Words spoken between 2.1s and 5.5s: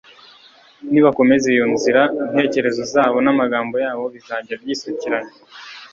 intekerezo zabo n'amagambo yabo bizajya byisukiranya